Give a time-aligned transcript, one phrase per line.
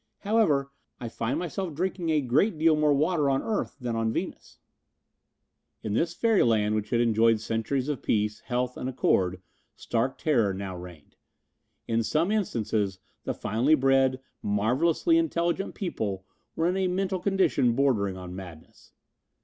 [0.21, 4.57] However, I find myself drinking a great deal more water on earth than on Venus."
[5.83, 9.43] In this fairyland which had enjoyed centuries of peace, health and accord,
[9.75, 11.17] stark terror now reigned.
[11.87, 16.25] In some instances the finely bred, marvellously intelligent people
[16.55, 18.93] were in a mental condition bordering on madness.